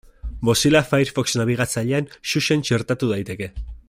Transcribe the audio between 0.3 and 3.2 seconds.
Mozilla Firefox nabigatzailean Xuxen txertatu